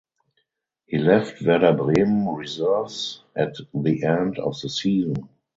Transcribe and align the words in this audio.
He 0.87 0.97
left 0.97 1.43
Werder 1.43 1.73
Bremen 1.73 2.25
reserves 2.27 3.23
at 3.35 3.53
the 3.71 4.03
end 4.03 4.39
of 4.39 4.59
the 4.59 4.67
season. 4.67 5.29